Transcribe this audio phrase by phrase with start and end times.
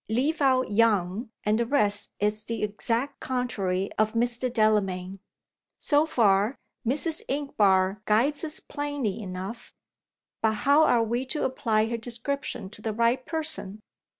[0.09, 4.51] Leave out 'young,' and the rest is the exact contrary of Mr.
[4.51, 5.19] Delamayn.
[5.77, 7.21] So far, Mrs.
[7.27, 9.75] Inchbare guides us plainly enough.
[10.41, 13.83] But how are we to apply her description to the right person?